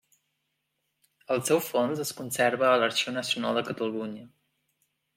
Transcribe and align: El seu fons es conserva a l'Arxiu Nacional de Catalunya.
El 1.35 1.43
seu 1.51 1.61
fons 1.67 2.03
es 2.05 2.13
conserva 2.23 2.71
a 2.73 2.81
l'Arxiu 2.85 3.17
Nacional 3.21 3.61
de 3.63 3.67
Catalunya. 3.73 4.29